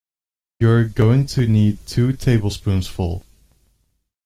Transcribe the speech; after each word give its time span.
You’re 0.59 0.85
going 0.89 1.27
to 1.27 1.45
need 1.45 1.85
two 1.85 2.11
tablespoonsful. 2.13 3.21